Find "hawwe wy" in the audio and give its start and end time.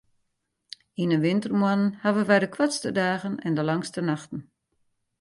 2.03-2.37